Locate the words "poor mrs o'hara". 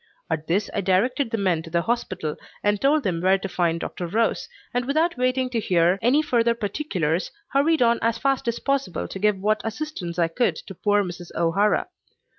10.73-11.87